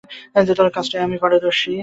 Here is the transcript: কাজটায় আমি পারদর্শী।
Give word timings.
কাজটায় 0.71 1.03
আমি 1.03 1.17
পারদর্শী। 1.17 1.71